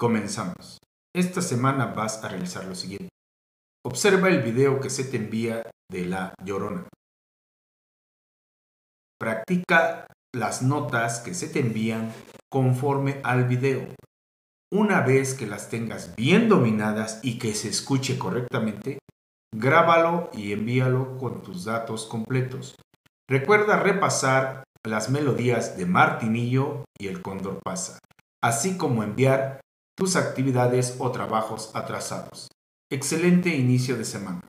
Comenzamos. 0.00 0.78
Esta 1.14 1.42
semana 1.42 1.88
vas 1.88 2.24
a 2.24 2.28
realizar 2.28 2.64
lo 2.64 2.74
siguiente. 2.74 3.10
Observa 3.84 4.30
el 4.30 4.40
video 4.40 4.80
que 4.80 4.88
se 4.88 5.04
te 5.04 5.18
envía 5.18 5.62
de 5.92 6.06
la 6.06 6.32
llorona. 6.42 6.88
Practica 9.20 10.06
las 10.34 10.62
notas 10.62 11.20
que 11.20 11.34
se 11.34 11.48
te 11.48 11.60
envían 11.60 12.14
conforme 12.50 13.20
al 13.24 13.44
video. 13.44 13.94
Una 14.72 15.02
vez 15.02 15.34
que 15.34 15.46
las 15.46 15.68
tengas 15.68 16.16
bien 16.16 16.48
dominadas 16.48 17.20
y 17.22 17.38
que 17.38 17.52
se 17.52 17.68
escuche 17.68 18.18
correctamente, 18.18 19.00
grábalo 19.54 20.30
y 20.32 20.52
envíalo 20.52 21.18
con 21.18 21.42
tus 21.42 21.66
datos 21.66 22.06
completos. 22.06 22.74
Recuerda 23.28 23.78
repasar 23.78 24.64
las 24.82 25.10
melodías 25.10 25.76
de 25.76 25.84
Martinillo 25.84 26.86
y 26.98 27.08
El 27.08 27.20
Cóndor 27.20 27.58
pasa, 27.62 27.98
así 28.42 28.78
como 28.78 29.02
enviar 29.02 29.60
tus 30.00 30.16
actividades 30.16 30.96
o 30.98 31.10
trabajos 31.10 31.70
atrasados. 31.74 32.48
Excelente 32.90 33.54
inicio 33.54 33.98
de 33.98 34.06
semana. 34.06 34.40